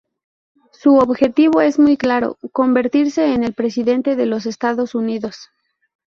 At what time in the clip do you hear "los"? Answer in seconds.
4.25-4.47